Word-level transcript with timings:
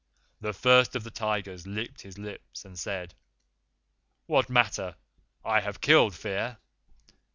The 0.39 0.51
First 0.51 0.95
of 0.95 1.03
the 1.03 1.11
Tigers 1.11 1.67
licked 1.67 2.01
his 2.01 2.17
lips 2.17 2.65
and 2.65 2.79
said: 2.79 3.13
'What 4.25 4.49
matter? 4.49 4.95
I 5.45 5.59
have 5.59 5.79
killed 5.79 6.15
Fear. 6.15 6.57